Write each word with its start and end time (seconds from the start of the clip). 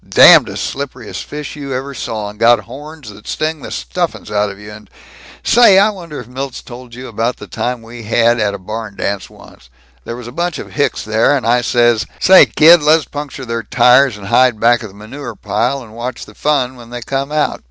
Damnedest 0.09 0.63
slipperiest 0.63 1.23
fish 1.25 1.55
you 1.55 1.75
ever 1.75 1.93
saw, 1.93 2.31
and 2.31 2.39
got 2.39 2.61
horns 2.61 3.11
that 3.11 3.27
sting 3.27 3.61
the 3.61 3.69
stuffin's 3.69 4.31
out 4.31 4.49
of 4.49 4.57
you 4.57 4.71
and 4.71 4.89
Say, 5.43 5.77
I 5.77 5.91
wonder 5.91 6.19
if 6.19 6.27
Milt's 6.27 6.63
told 6.63 6.95
you 6.95 7.07
about 7.07 7.37
the 7.37 7.45
time 7.45 7.83
we 7.83 8.01
had 8.01 8.39
at 8.39 8.55
a 8.55 8.57
barn 8.57 8.95
dance 8.95 9.29
once? 9.29 9.69
There 10.03 10.15
was 10.15 10.27
a 10.27 10.31
bunch 10.31 10.57
of 10.57 10.71
hicks 10.71 11.03
there, 11.05 11.37
and 11.37 11.45
I 11.45 11.61
says, 11.61 12.07
'Say, 12.19 12.47
kid, 12.47 12.81
lez 12.81 13.05
puncture 13.05 13.45
their 13.45 13.61
tires, 13.61 14.17
and 14.17 14.25
hide 14.25 14.59
back 14.59 14.81
of 14.81 14.89
the 14.89 14.95
manure 14.95 15.35
pile, 15.35 15.83
and 15.83 15.93
watch 15.93 16.25
the 16.25 16.33
fun 16.33 16.75
when 16.77 16.89
they 16.89 17.01
come 17.03 17.31
out.' 17.31 17.59